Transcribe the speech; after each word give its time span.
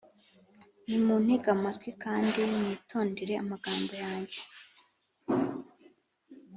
nimuntege 0.87 1.47
amatwi 1.55 1.89
kandi 2.03 2.39
mwitondere 2.53 3.33
amagambo 3.43 3.93
yanjye 4.03 4.39